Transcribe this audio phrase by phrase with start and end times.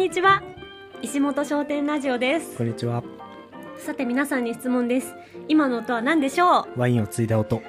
[0.00, 0.42] にちは
[1.02, 3.02] 石本商店ラジオですこんにちは。
[3.78, 5.14] さて皆さんに質問です
[5.48, 6.80] 今の音は何でしょう？
[6.80, 7.62] ワインを継いだ音。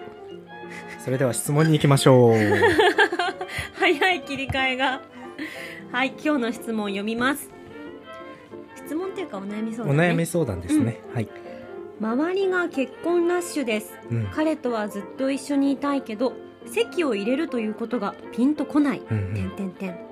[1.04, 2.33] それでは質問に行きましょう。
[3.75, 5.02] 早い切り替えが
[5.91, 7.50] はい今日の質問を読みます
[8.75, 11.02] 質問っていうかお悩み相お談、ね、悩み相談ですね。
[11.13, 11.27] はい。
[12.00, 14.27] 周りが結婚ラッシュですうん。
[14.32, 16.33] 彼とはずっと一緒にいたいけど
[16.66, 20.11] 籍を入れるということがピンとこない、うんうんてんてんてん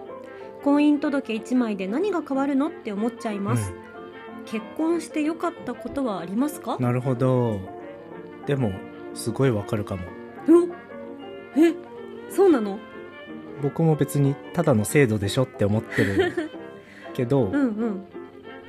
[0.64, 3.74] 婚姻届1枚で何が変わるのって思っちゃいます、
[4.46, 6.78] 結婚して良かったことはありますか？
[6.80, 7.60] なるほど。
[8.46, 8.72] でも、
[9.14, 10.04] すごいわかるかも。
[10.48, 10.70] う
[11.58, 11.74] え？
[12.30, 12.80] そうなの？
[13.62, 16.34] 僕も別にただの制度でしょって思ってる
[17.14, 18.06] けど、うんうん。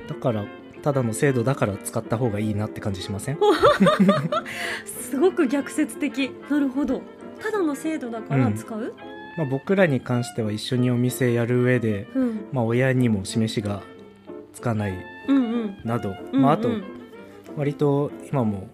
[0.07, 0.45] だから、
[0.81, 3.37] ただの制度だから使った方がいいなって感じしません？
[4.85, 6.31] すごく逆説的。
[6.49, 7.01] なるほど。
[7.39, 8.93] ただの制度だから使う？
[9.37, 12.45] まあ僕らに関しては一緒にお店やる上で、うん。
[12.51, 13.81] まあ親にも示しが
[14.53, 14.93] つかない
[15.27, 15.77] うんうん。
[15.83, 16.83] など、うんまああとうん
[17.57, 18.67] 割と今も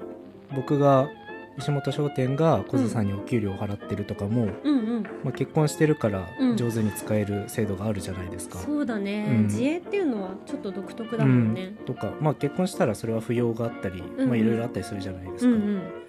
[0.55, 1.09] 僕が
[1.57, 4.77] 石本商店が小津さんにお給料を払ってるとかも、うん。
[4.77, 6.57] うんまあ、結婚してるからうん。
[6.57, 8.59] 上手に使える制度があるじゃないですか。
[8.59, 9.43] そうだね、うん。
[9.45, 11.73] 自営っていうのはちょっと独特だもんね。
[11.79, 14.29] うん、とか、まあ、結婚したらそれは扶養があったり、うんうん。
[14.29, 15.75] まあ、いろいろあったりするじゃないですか、うんうん。
[15.75, 16.06] まあ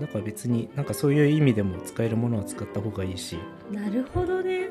[0.00, 3.38] だから別になんかそういう意味でも使えるものは使った方がいいし。
[3.70, 4.66] なるほどね。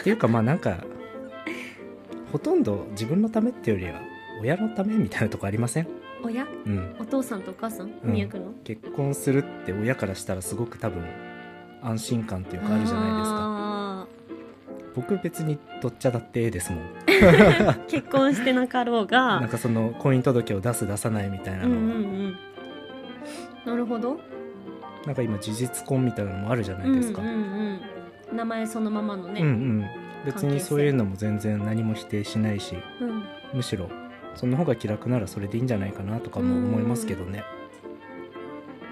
[0.00, 0.84] っていうかまあなんか
[2.32, 4.00] ほとんど自分のためっていうよりは
[4.42, 5.88] 親のためみたいなとこありません、
[6.22, 6.44] 親？
[6.66, 7.92] うん、お父さんとお母さん？
[8.04, 8.14] うん。
[8.64, 11.04] 結婚するって親からしたらすごく多分
[11.82, 13.38] 安心感っていうかあるじゃないですか。
[13.40, 14.06] あ
[14.94, 16.80] 僕別にどっちゃだってええですもん。
[17.06, 19.40] ー 結婚してなかろうが。
[19.40, 22.36] なんかその婚姻届を出す出さないみたいなうんの、うんうん。
[23.64, 24.18] なるほど
[25.08, 27.80] なんか今事実婚みたいなのもあるじゃないですか、うんうんうん
[28.30, 29.86] 名前そのままのね、うんうん。
[30.26, 33.24] 別にそういうのも全然何も否定しないしうん。
[33.54, 33.88] むしろ
[34.34, 37.42] その方が気楽ならそれでいいんじゃないかなとかも思いますけどね。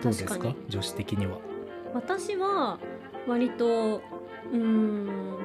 [0.02, 0.54] どうですか？
[0.70, 1.36] 女子的には。
[1.92, 2.78] 私は
[3.28, 4.00] 割と
[4.50, 5.36] うーん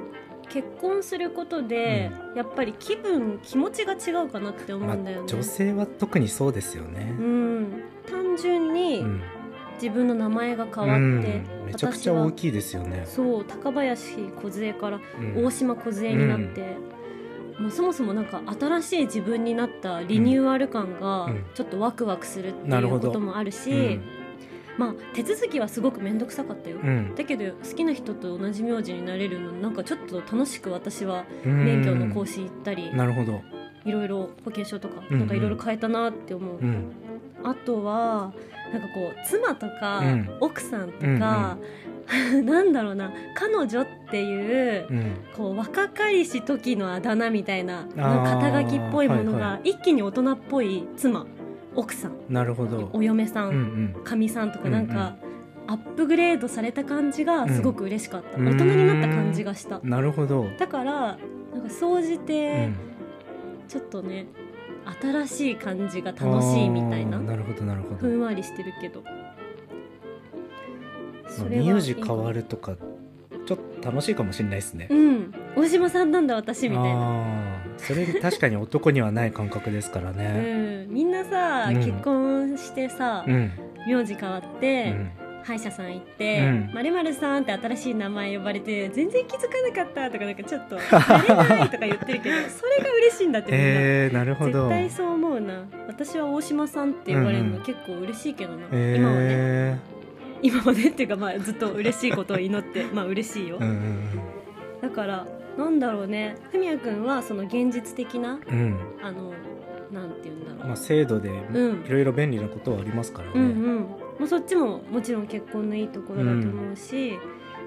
[0.47, 7.13] 結婚することで、やっぱり気分気持ちが違うかなって思まあうんだよね、女性は特にそうですよね。
[7.19, 7.83] うん。
[8.09, 9.21] 単純にうん
[9.75, 11.19] 自分の名前が変わうん。
[11.19, 13.03] って、めちゃくちゃ大きいですよね。
[13.05, 15.45] そう高林梢からうん。
[15.45, 16.75] 大島梢になって、
[17.59, 21.45] もうそもそもなんか新しい自分になったリニューアル感がうん。
[21.53, 24.01] ちょっとワクワクするっていうこともあるし、うん。
[24.77, 27.13] まあ手続きはすごく面倒くさかったよ、うん。
[27.15, 31.65] だけど好きな人と同じ名字になれるのなんかちょっと楽しく私はうん。
[31.65, 33.41] 免許の講師行ったり、なるほど。
[33.83, 35.19] いろいろ保険証とかうん。
[35.19, 36.91] なんかいろいろ変えたなって思う、うん。
[37.43, 38.31] あとは
[38.71, 40.29] なんかこう妻とか、うん。
[40.39, 41.57] 奥さんとか、
[42.43, 45.11] なんだろうな彼女っていううん。
[45.35, 51.25] こう若かりし時のあだ名みたいな肩書きっぽいものはいはが一気に大人っぽい妻
[51.75, 52.11] 奥さん。
[52.29, 52.89] なるほど。
[52.93, 53.95] お嫁さうんん。
[54.03, 54.87] かみ、さんとかなんうん。
[54.87, 55.15] か、
[55.67, 58.45] アップグレードされた感じがすごく嬉しかった、うん。
[58.49, 59.79] 大人になった感じがした。
[59.81, 60.47] うんなるほど。
[60.57, 61.17] だから
[61.53, 62.75] なんか総じうてん。
[63.67, 64.25] ちょっとね
[65.01, 67.19] 新しい感じが楽しいみたいな。
[67.19, 67.95] なるほどなるほど。
[67.97, 69.03] ふんわりしてるけど。
[71.27, 72.75] それは名字変わるとか
[73.45, 74.87] ちょっと楽しいかもしれないですね。
[74.89, 75.33] うん。
[75.55, 77.61] 大島さんなんだ私みたいな。
[77.77, 81.75] それ確かに男にはない感覚ですからうねん、みんなさ、うん。
[81.77, 83.51] 結婚してさ、うん。
[83.87, 85.11] 名字変わっうて、ん
[85.43, 94.67] 歯医者さん行ってうん「まるまるさん」って新しい名前呼ばれて全然気づかなかったとかなんかちょっと「慣れない」とか言ってるけどそれが嬉しいんだってみんな、えー、なるほど。
[94.67, 95.65] 絶対そう思うな。
[95.87, 97.63] 私は大島さんって言われるのうんうん。
[97.63, 99.79] 結構嬉しいけどな、えー、今はね。
[100.43, 104.09] 今までっていうかまあずっと嬉しいことを祈って まあ嬉しいよ、うんうん
[104.81, 105.27] だから
[105.57, 106.37] なんだろうね。
[106.51, 108.59] ふみやくんはその現実的なうん。
[108.59, 109.33] うんあの
[109.91, 111.83] なんて言うんだろう、まあ制度でうん。
[111.85, 113.85] いろいろ便利なことはありますからね、うんうん、
[114.21, 117.17] もうそっちももちろん結婚のいいところだと思うし、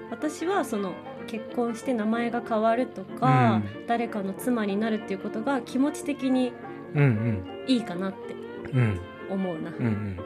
[0.09, 0.93] 私はその
[1.27, 6.53] 結婚して名前が変わるとか、誰かの妻になるっていうことが気持ち的に
[6.93, 8.17] うんうんいいかなって
[8.71, 8.99] うん
[9.29, 10.17] 思うなうんうん。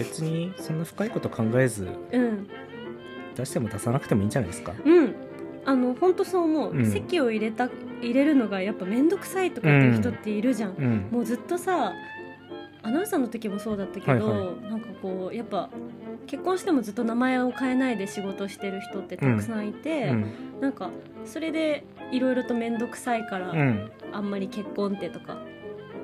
[0.00, 2.48] 別にそんな深いこと考えずうん。
[3.36, 4.72] 出しても出さなくてもいいんじゃないですか？
[4.84, 5.14] うん。
[5.64, 6.90] あの本当そう思う、うん。
[6.90, 7.68] 籍を入れた
[8.00, 11.08] 入れるのがやっぱ面倒くさいとかっていう人っているじゃん、うん。
[11.12, 11.92] もうずっとさ
[12.84, 15.70] アナウンサーの時もそうだったけど、はいはなんかこうやっぱ
[16.26, 20.32] 結婚してもずっと名前を変えないで仕事してる人ってたくさんいて、うん。
[20.60, 20.90] なんか
[21.24, 23.90] それでいろいろと面倒くさいから、うん。
[24.12, 25.38] あんまり結婚ってとか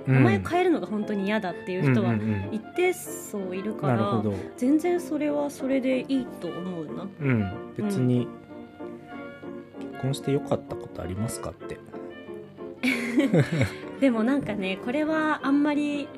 [0.07, 0.15] うん。
[0.15, 2.55] 名前変えるのが本当に嫌だっていう人はうんうんうん。
[2.55, 7.07] 一定数いるから、なるほど、全然それはそれでいいと思うな。
[7.21, 8.27] うん、別に
[9.79, 11.79] 結婚してよかったことありますかって。
[14.01, 16.09] でもなんかねこれはあんまり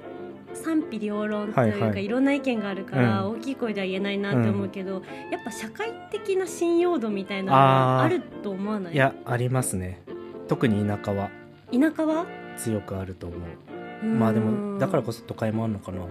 [0.54, 2.04] 賛否両論というか、はいはい。
[2.04, 3.36] いろんな意見があるから、うん。
[3.36, 8.94] 大きい声では言えないなって思うけど、やっぱ社会的な信用度みたいなのがあると思わない？
[8.94, 10.02] いやありますね。
[10.48, 11.30] 特に田舎は。
[11.72, 12.26] 田舎は？
[12.56, 14.06] 強くあると思う。
[14.06, 16.08] まあでもだからこそ都会もあるのかな、ま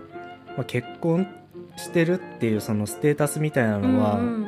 [0.59, 1.27] あ、結婚
[1.75, 4.27] してるっていうそのステータスみたいなのはうんう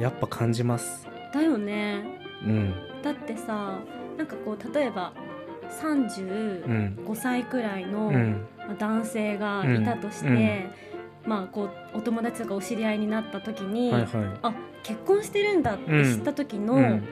[0.00, 1.06] やっぱ感じます。
[1.34, 2.04] だよね。
[2.44, 2.72] うん。
[3.02, 3.78] だってさ
[4.16, 5.27] なんかこう例えばう
[5.70, 8.12] 35ん歳くらいの、
[8.78, 10.70] 男性がいたとして、
[11.24, 11.30] うん。
[11.30, 14.10] まあこうお友達とかお知り合いになった時に、はいはい。
[14.42, 17.04] あ結婚してるんだって知った時の、うん。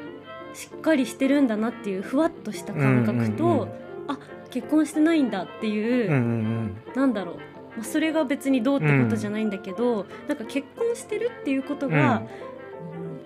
[0.55, 3.69] しっかりしてるんだなっていうふわっとした感覚と、うんうんうん
[4.09, 4.19] あ
[4.51, 7.43] 結婚してないんだっていう、うんうんなんだろう、ま
[7.81, 12.23] あ、それが別にどうってことじゃないんだけど、なんか結婚してるっていうことが、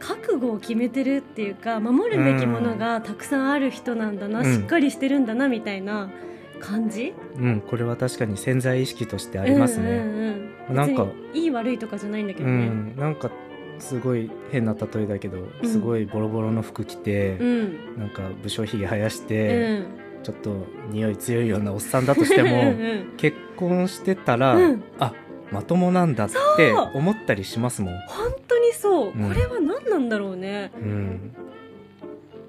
[0.01, 4.55] 覚悟を決めてるっていうか守るべきものがたくさんある人なんだな、うん。
[4.55, 6.11] しっかりしてるんだなみたいな
[6.59, 7.15] 感じ？
[7.37, 9.91] うん、うん、これは確かに潜在意識としてありますね。
[9.91, 12.67] うんうんうん、なんかいい悪いとかじゃないんだけうどね。
[12.69, 13.31] んなんか
[13.79, 15.69] すごい変な例えだけどうん。
[15.69, 17.99] すごいボロボロの服着て、うん。
[17.99, 19.87] なんか武将髭生やしうて、ん。
[20.23, 22.75] ちょっと匂い強いようなおっさんだとしても
[23.17, 24.83] 結婚してたら、うん。
[24.99, 25.15] あ
[25.51, 27.95] まともなんだって思ったりしますもん。
[28.07, 29.29] 本当にそう、うん。
[29.29, 30.71] これは何なんだろうね。
[30.77, 31.35] うん、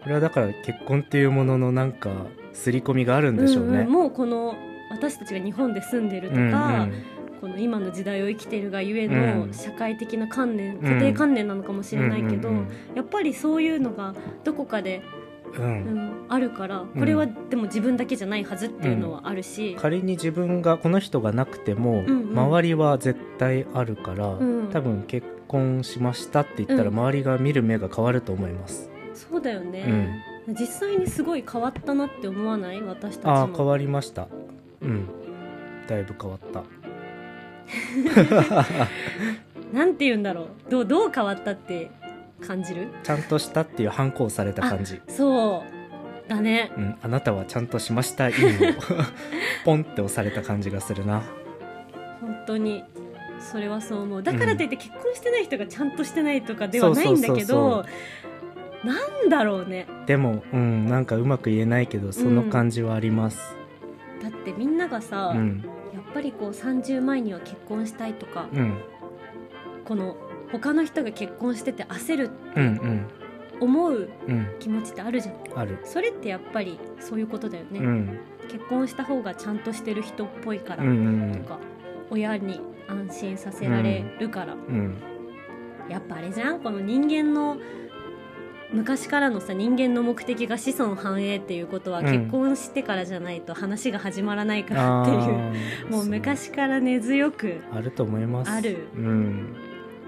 [0.02, 2.10] これはだから結婚っていうもののなんか
[2.54, 3.84] 刷り込みがあるんでしょうね。
[3.84, 3.92] んん。
[3.92, 4.56] もうこの
[4.92, 6.94] 私たちが日本で住んでるとか、うんうん。
[7.42, 9.48] この今の時代を生きてるがゆえうん。
[9.48, 12.68] の社会的な観念、固定観念なのかもしれないけど、うん。
[12.94, 14.14] やっぱりそういうのが
[14.44, 15.02] どこかで、
[15.58, 16.12] うん。
[16.30, 24.70] あるからこれはでも自分だけじゃないはずっていうのはあるし、仮に自分がこの人がなくても、周りは絶対あるから、ん。
[24.72, 27.00] 多分結婚しましたって言ったらうん。
[27.00, 28.90] 周りが見る目が変わると思います。
[29.14, 32.82] そうだよね、実際にすごい変わったなって思わない？
[32.82, 33.32] 私たちも。
[33.32, 34.28] ああ変わりました。
[34.82, 35.06] うん。
[35.88, 36.64] だいぶ変わった。
[39.74, 40.70] なんて言うんだろう。
[40.70, 41.92] どうどう変わったって
[42.46, 42.90] 感じる？
[43.04, 45.02] ちゃんとしたっていう反抗された感じ。
[45.08, 45.64] そ
[46.28, 46.72] うだね。
[46.76, 48.74] うん、あなたはちゃんとしましたいいの。
[49.66, 51.24] ポンって押された感じがするな。
[52.20, 52.84] 本当に。
[53.40, 54.24] それはそう思う。
[54.24, 57.84] だからといって結婚してない人がちゃんとしてないとかではないんだけど
[58.84, 58.94] な
[59.26, 59.88] んだろうね。
[60.06, 63.56] でもうんなんかうまく言えないけどその感じはあります。
[64.22, 65.64] だってみんながさ、うん。
[65.94, 68.78] やっぱりこう30前には結婚したいとか、うん。
[69.86, 70.16] この
[70.52, 73.06] 他の人が結婚してて焦るうんうん。
[73.62, 75.36] 思ううん気持ちってあるじゃん。
[75.60, 75.78] ある。
[75.84, 78.20] それってやっぱりそういうことだよね、うん。
[78.50, 81.60] 結婚した方がちゃんとしてる人っぽいからうんうんとか、
[82.10, 84.96] 親に安心させられるから、うん。
[85.90, 87.58] やっぱあれじゃんこの人間の
[88.74, 92.06] 昔からのさ人間の目的が子孫繁栄っていうことはうん。
[92.06, 95.16] 結婚してからじゃないと話が始まらないからってい
[95.88, 98.50] う、もう昔から根強くあると思います。
[98.50, 98.88] ある。
[98.96, 99.56] うん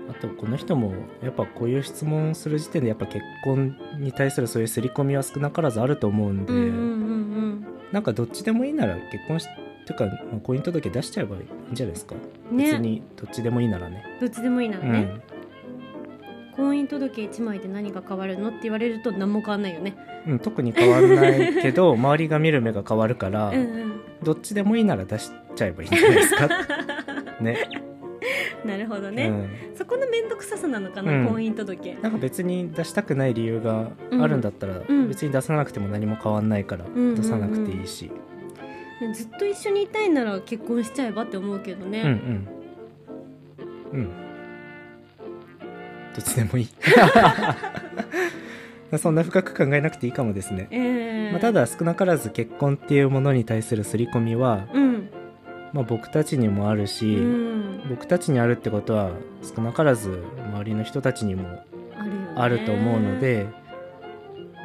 [0.09, 12.15] あとこの人もやっぱこういう質問する時点でやっぱ結婚に対するそういう刷り込みは少なからずあると思うんで、うんうんうんなんかどっちでもいいなら結婚しっていうかまあ婚姻届出しちゃえばいいんじゃないですか、
[12.51, 12.63] うんね。
[12.71, 14.03] 別にどっちでもいいならね。
[14.19, 16.55] どっちでもいいならね、うん。
[16.55, 19.95] 婚姻届1枚で何が変わるのって言われると何も変わんないよね。
[20.25, 24.01] うん、特に変わらないけど 周りが見る目が変わるから、うんうん。
[24.23, 26.49] どっちでもいいなら出しちゃえばいいんじゃないですか？
[27.41, 27.57] ね
[28.65, 31.27] なるほどね、うん、そこの面倒くささなのかな、うん。
[31.27, 31.95] 婚姻届。
[31.95, 35.09] なんか別に出したくない理由があるんだったら、うん。
[35.09, 37.15] 別に出さなくても何も変わんないからんうんうん。
[37.15, 38.11] 出さなくていいし、
[39.13, 43.99] ずっと一緒にいたいなら結婚しちゃえばって思うけどね、うんうん。
[43.99, 44.09] うん。
[46.15, 46.67] どっちでもいい。
[48.97, 55.09] そんな深く考えなくていいかもですね、えーまあ、ただ少なからず結婚っていうものに対する刷り込みは、うん。
[55.73, 57.52] まあ、僕たちにもあるし、うん
[57.89, 59.11] 僕たちにあるってことは
[59.55, 60.23] 少なからず
[60.53, 61.63] 周りの人たちにも
[62.35, 63.47] あると思うので、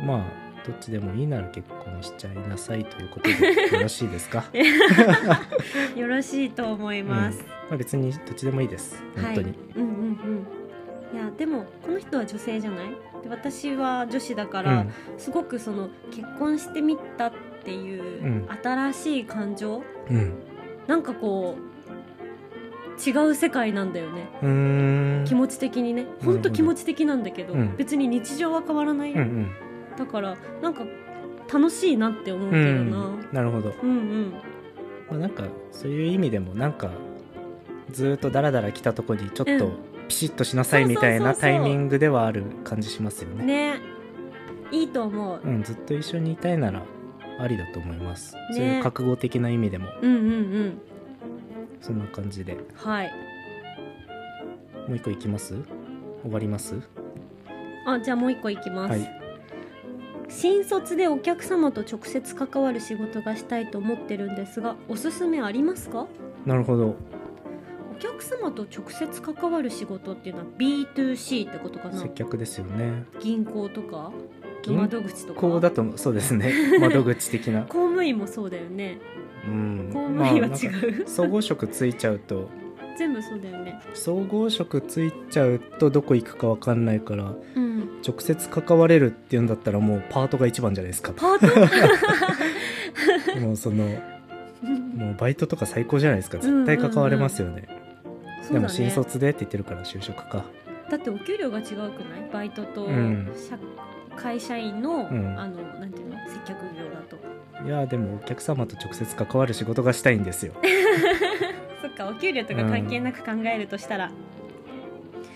[0.05, 4.45] まあどっちでもいいなら結婚しちゃいなさいということでよろしいですか、
[5.97, 9.03] よろしいと思います、まあ、別にどっちでもいいです。
[9.17, 9.89] 本当に、はい、うんうん
[11.13, 11.17] うん。
[11.17, 12.89] いやでもこの人は女性じゃない？
[13.23, 17.33] で私は女子だから、すごくその結婚してみたっ
[17.65, 18.49] ていううん。
[18.63, 20.33] 新しい感情、うんうん。
[20.87, 21.78] なんかこう
[23.05, 25.25] 違う世界なんだよね。
[25.27, 26.07] 気持ち的にね。
[26.25, 27.77] ほんと気持ち的なんだけど、うん。
[27.77, 29.51] 別に日常は変わらない、うんうん。
[29.97, 30.85] だからなんか
[31.53, 34.33] 楽しいなって思うけどな、うんなるほど、うん、うん。
[35.11, 36.91] まあ、なんかそういう意味でもなんか
[37.91, 39.73] ずーっとダラダラ来たとこにちょっとうん。
[40.09, 43.45] ピシッとしなさいみたいなタイミングではある感じしますよね。
[43.45, 43.81] ね。
[44.73, 45.41] いいと思う。
[45.45, 46.83] うん、ずっと一緒にいたいなら
[47.39, 48.41] ありだと思います、ね。
[48.53, 49.89] そういう覚悟的な意味でも。
[50.01, 50.81] うんうんうん
[51.81, 52.55] そんな感じで。
[52.55, 53.13] もはい。
[54.89, 55.55] う一個いきます？
[56.23, 56.81] 終わります？
[57.87, 58.91] あじゃあもう一個いきます。
[58.91, 59.21] はい。
[60.31, 66.07] 新卒でお客様と直接関わる仕事がしたいと思ってるんですがおすすめありますか？
[66.45, 66.97] なるほど。
[67.91, 72.01] お客様と直接関わる仕事っていうのは B2C ってことかな？
[72.03, 73.05] 接客ですよね。
[73.21, 74.13] 銀行とか？
[74.63, 75.41] 銀窓口とか？
[75.41, 76.53] こうだとそうですね。
[76.81, 77.63] 窓口的な。
[77.69, 78.99] 公務員もそうだよね
[79.47, 79.91] うん。
[79.93, 82.49] 公務員はまあ違う、なんか総合職ついちゃうと。
[82.99, 83.81] 全部そうだよね。
[83.95, 88.01] 総合職ついちゃうとどこ行くか分かんないからうん。
[88.07, 91.13] 直接関われるっていうんだったらもうパートが一番じゃないですか。
[91.17, 91.39] パー
[93.35, 93.39] ト？
[93.41, 93.85] もうその
[94.65, 96.39] もうバイトとか最高じゃないですか。
[96.39, 97.69] 絶対関われますよね,、
[98.43, 98.55] そうだね。
[98.55, 100.45] でも新卒でって言ってるから就職か。
[100.91, 101.85] だってお給料が違うくな
[102.19, 102.29] い？
[102.33, 103.31] バイトとうん。
[103.37, 103.57] 社
[104.17, 105.39] 会社員の、うん。
[105.39, 106.17] あのなんていうの？
[106.27, 107.17] 接客業だと
[107.65, 110.53] いやでもお客様と直接関わる仕事がしたいんですよ。
[111.83, 114.11] そっかお給料とか関係なく考えるとしたら。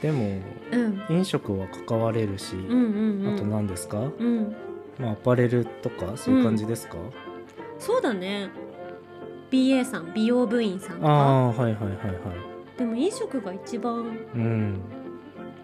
[0.01, 0.39] でも
[0.73, 1.03] うん。
[1.11, 3.35] 飲食は関われるし、うんうんうん。
[3.35, 4.55] あと何ですか、うん。
[4.99, 6.97] まあ、アパレルとかそういう感じですか、
[7.79, 8.51] そうだね。
[9.51, 11.15] BA さん美容部員さんとあか。
[11.15, 12.79] あはいはいはいはい。
[12.79, 14.81] でも飲食が一番うん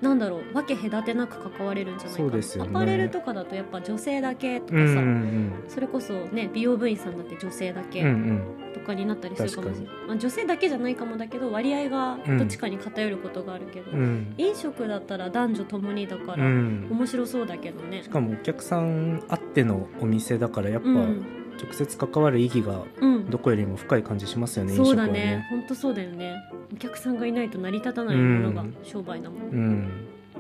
[0.01, 2.31] なんだろう分け隔てなく関われるんじゃないかな。
[2.31, 2.43] ね。
[2.61, 8.43] アパレルとかだとやっぱ女性だけとかさ、うんうんそれこそね美容部員さんだって女性だけうんうん。
[8.75, 14.35] とかになったりするかもしれない、確まあ、女性だけじゃないかもだけど割合がどっちかに偏ることがあるけど、うんうん。
[14.37, 16.87] 飲食だったら男女ともにだからうん。
[16.91, 18.03] 面白そうだけどね。
[18.03, 23.31] しかもお客さんあってのお店だからやっぱうん直接関わる意義がうん。
[23.31, 25.07] どこよりも深い感じしますよね、う食はね。
[25.07, 26.37] だね本当そうだよね。
[26.73, 29.91] お客さんがいないと成り立たないものがうん商売だもん、うん。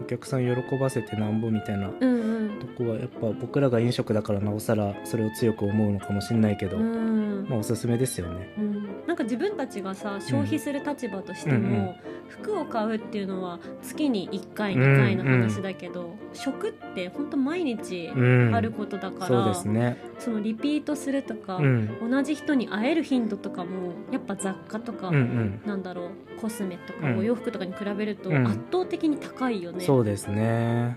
[0.01, 2.59] お客さん喜ばせてなんぼみたいなうん、うん。
[2.61, 7.47] とこはやっぱ僕らが飲食だからなおさらそれを強く思うのかもしれないけど、うん。
[7.49, 8.55] まあおすすめですよね。
[8.59, 11.95] うん、なんか自分たちがさ消費する立場としても、うんうん
[12.29, 19.97] 服を買うっていうのは月に1回2回の話だけど、食って本当毎日うんあることだから、そうですね。
[20.19, 22.11] そのリピートするとか、うん。
[22.11, 25.63] 同じ人に会える頻度とかもやっぱ雑貨とか、うんうん。
[25.67, 27.19] なんだろうコスメとかうん。
[27.19, 28.47] お洋服とかに比べるとうん。
[28.47, 30.97] 圧倒的に高いよね、そうですね。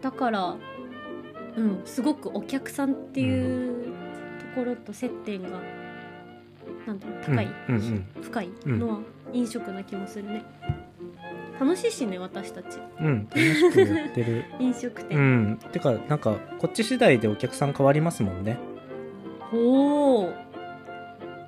[0.00, 0.56] だから、
[1.56, 3.86] うん、すごくお客さんっていう
[4.54, 5.60] ところと接点が
[6.86, 8.98] なんだろう高い、うんうん深いのは
[9.32, 10.44] 飲食な気もするね。
[11.58, 12.78] 楽しいしね私たち。
[13.00, 14.44] うんうん楽しくやってる。
[14.60, 15.58] 飲食う店、ん。
[15.72, 18.58] てかなんかこっち次第でお客さん変わりますもんね。
[19.50, 20.34] ほう。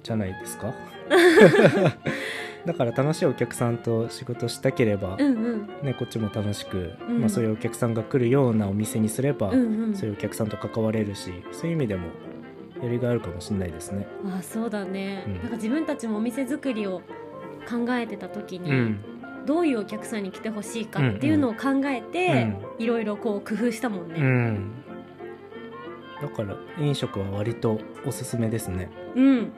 [0.03, 0.73] じゃないですか？
[2.67, 5.67] だから楽しいお客さんと仕事したければ、うんうん。
[5.83, 7.21] ね、こっちも楽しく、うん。
[7.21, 9.95] まあ、そういうお客さんが来るようなお店にすれば、うんうん。
[9.95, 12.09] そういうお客さんと関われるしそういう意味でも
[12.83, 14.07] やりがいあるかもしれないですね。
[14.27, 15.35] あそうだね、うん。
[15.39, 17.01] なんか自分たちもお店作りを
[17.69, 19.01] 考えてた時に、うん。
[19.47, 24.73] どういうお客さんに来てほしいかっていうのを考えて、いろいろこう工夫したもんうねん、
[26.21, 28.91] だから飲食は割とおすすめですね。
[29.15, 29.53] うん、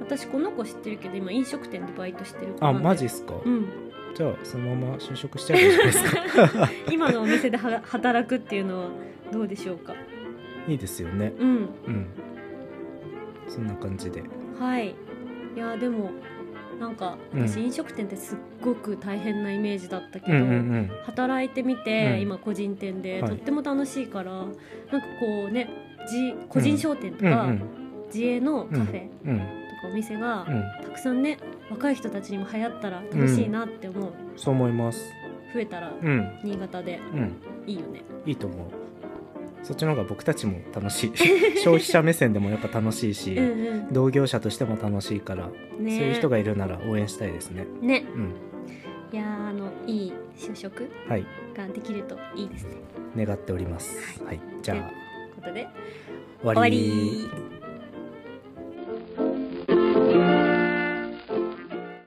[0.00, 3.66] 私この子知ってるけど今飲食店でバイトしてる子あマジっすか、うん。
[4.14, 6.12] じゃあそのまま就職しちゃえばいいじゃないです
[6.46, 6.70] か？
[6.92, 8.88] 今のお店では働くっていうのは
[9.32, 9.94] どうでしょうか？
[10.68, 11.32] いいですよね。
[11.38, 11.48] うん。
[11.48, 12.06] うん。
[13.48, 14.22] そんな感じで。
[14.58, 14.94] はい。
[15.56, 16.10] いやでも
[16.78, 17.48] なんかうん。
[17.48, 20.44] 私飲食店ってすっごく大変なイメージだったけど、
[21.04, 22.20] 働いてみて、うん。
[22.20, 23.30] 今個人店で、はい。
[23.30, 24.56] とっても楽しいからなんか
[25.18, 25.68] こうね
[26.10, 27.62] 自個人商店とか、うん。
[28.06, 30.62] 自営のカフェとかお店がうん。
[30.84, 31.38] たくさんね
[31.70, 35.12] 若い人たちにも流行ったら楽しいなって思う、そう思います
[35.52, 38.87] 増えたらうん新潟でうんいいよねいいと思う
[39.68, 41.12] そっちの方が僕たちも楽しい。
[41.60, 45.98] 消費者目線でもやっぱ楽しいし、うん同業者としても楽しいから、うんね。
[45.98, 47.66] そういう人がいるなら応援したいですね。
[47.82, 48.06] ね。
[48.14, 48.32] うん。
[49.12, 51.26] いやーあのいい就職はい。
[51.54, 52.70] ができるといいですね。
[53.26, 54.24] 願っております。
[54.24, 54.40] はい。
[54.62, 54.78] じゃあ。
[54.78, 54.88] という
[55.36, 55.68] ことで
[56.42, 57.28] 終わり